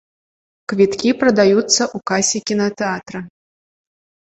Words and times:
Квіткі 0.73 1.11
прадаюцца 1.21 1.71
ў 1.75 1.97
касе 2.13 2.37
кінатэатра. 2.49 3.19